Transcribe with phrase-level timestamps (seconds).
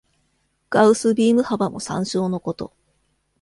[0.71, 2.73] ガウスビーム幅も参照のこと。